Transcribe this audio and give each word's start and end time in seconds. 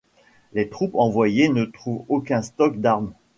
Les 0.53 0.67
troupes 0.67 0.95
envoyées 0.95 1.49
ne 1.49 1.63
trouvent 1.63 2.05
aucun 2.09 2.41
stock 2.41 2.79
d'armes. 2.81 3.13